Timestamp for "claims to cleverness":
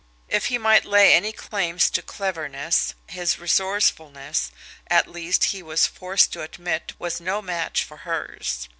1.31-2.95